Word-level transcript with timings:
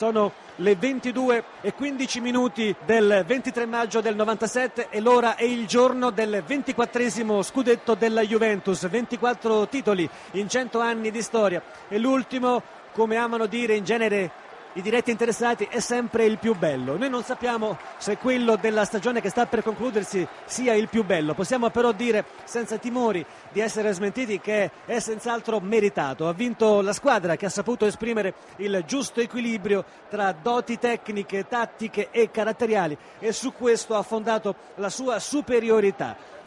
Sono 0.00 0.32
le 0.56 0.76
22 0.76 1.44
e 1.60 1.74
15 1.74 2.20
minuti 2.22 2.74
del 2.86 3.22
23 3.26 3.66
maggio 3.66 4.00
del 4.00 4.16
97 4.16 4.88
e 4.88 4.98
l'ora 4.98 5.36
è 5.36 5.44
il 5.44 5.66
giorno 5.66 6.08
del 6.08 6.42
24 6.42 7.42
scudetto 7.42 7.94
della 7.96 8.22
Juventus, 8.22 8.88
24 8.88 9.68
titoli 9.68 10.08
in 10.30 10.48
100 10.48 10.80
anni 10.80 11.10
di 11.10 11.20
storia. 11.20 11.62
E 11.86 11.98
l'ultimo, 11.98 12.62
come 12.92 13.16
amano 13.16 13.44
dire 13.44 13.74
in 13.74 13.84
genere 13.84 14.30
i 14.74 14.82
diretti 14.82 15.10
interessati 15.10 15.66
è 15.68 15.80
sempre 15.80 16.24
il 16.24 16.38
più 16.38 16.56
bello. 16.56 16.96
Noi 16.96 17.10
non 17.10 17.24
sappiamo 17.24 17.76
se 17.98 18.16
quello 18.16 18.56
della 18.56 18.84
stagione 18.84 19.20
che 19.20 19.28
sta 19.28 19.46
per 19.46 19.62
concludersi 19.62 20.26
sia 20.44 20.74
il 20.74 20.88
più 20.88 21.04
bello, 21.04 21.34
possiamo 21.34 21.70
però 21.70 21.92
dire 21.92 22.24
senza 22.44 22.78
timori 22.78 23.24
di 23.50 23.60
essere 23.60 23.92
smentiti 23.92 24.38
che 24.38 24.70
è 24.84 24.98
senz'altro 25.00 25.58
meritato. 25.60 26.28
Ha 26.28 26.32
vinto 26.32 26.80
la 26.82 26.92
squadra 26.92 27.36
che 27.36 27.46
ha 27.46 27.50
saputo 27.50 27.86
esprimere 27.86 28.34
il 28.56 28.84
giusto 28.86 29.20
equilibrio 29.20 29.84
tra 30.08 30.32
doti 30.32 30.78
tecniche, 30.78 31.48
tattiche 31.48 32.08
e 32.10 32.30
caratteriali 32.30 32.96
e 33.18 33.32
su 33.32 33.52
questo 33.52 33.96
ha 33.96 34.02
fondato 34.02 34.54
la 34.76 34.88
sua 34.88 35.18
superiorità 35.18 36.38